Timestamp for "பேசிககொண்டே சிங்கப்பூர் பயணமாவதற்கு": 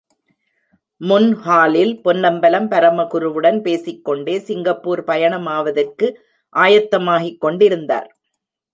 3.61-6.09